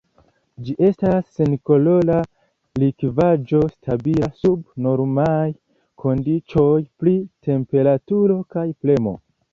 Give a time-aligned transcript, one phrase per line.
[0.67, 2.15] Ĝi estas senkolora
[2.83, 5.45] likvaĵo stabila sub normaj
[6.05, 7.15] kondiĉoj pri
[7.51, 9.15] temperaturo kaj premo.